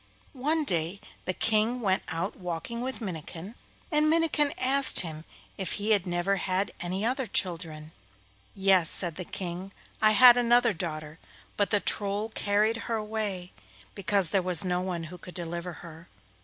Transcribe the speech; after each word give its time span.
One 0.33 0.63
day 0.63 0.99
the 1.25 1.33
King 1.35 1.79
went 1.79 2.01
out 2.07 2.35
walking 2.35 2.81
with 2.81 3.01
Minnikin, 3.01 3.53
and 3.91 4.09
Minnikin 4.09 4.51
asked 4.57 5.01
him 5.01 5.25
if 5.59 5.73
he 5.73 5.91
had 5.91 6.07
never 6.07 6.37
had 6.37 6.71
any 6.79 7.05
other 7.05 7.27
children. 7.27 7.91
'Yes,' 8.55 8.89
said 8.89 9.15
the 9.15 9.23
King, 9.23 9.71
'I 10.01 10.11
had 10.13 10.37
another 10.37 10.73
daughter, 10.73 11.19
but 11.55 11.69
the 11.69 11.79
Troll 11.79 12.29
carried 12.29 12.77
her 12.89 12.95
away 12.95 13.51
because 13.93 14.31
there 14.31 14.41
was 14.41 14.65
no 14.65 14.81
one 14.81 15.03
who 15.03 15.19
could 15.19 15.35
deliver 15.35 15.71
her. 15.85 16.07